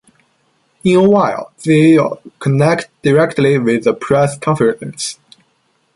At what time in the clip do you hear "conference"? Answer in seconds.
4.35-5.19